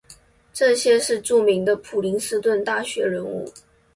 [0.51, 3.47] 这些是著名的普林斯顿大学人物。